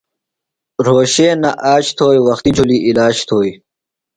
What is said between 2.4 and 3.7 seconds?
جُھلیۡ عِلاج تھوئیۡ